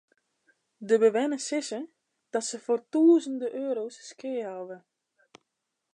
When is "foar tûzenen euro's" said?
2.65-3.95